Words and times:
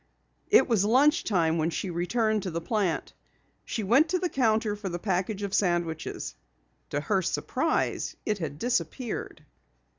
It 0.49 0.67
was 0.67 0.83
lunch 0.83 1.23
time 1.25 1.59
when 1.59 1.69
she 1.69 1.91
returned 1.91 2.41
to 2.41 2.49
the 2.49 2.59
plant. 2.59 3.13
She 3.65 3.83
went 3.83 4.09
to 4.09 4.17
the 4.17 4.29
counter 4.29 4.75
for 4.75 4.89
the 4.89 4.97
package 4.97 5.43
of 5.43 5.53
sandwiches. 5.53 6.33
To 6.89 7.01
her 7.01 7.21
surprise 7.21 8.15
it 8.25 8.39
had 8.39 8.57
disappeared. 8.57 9.45